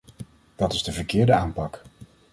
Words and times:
Dat 0.55 0.73
is 0.73 0.83
de 0.83 0.91
verkeerde 0.91 1.33
aanpak. 1.33 1.81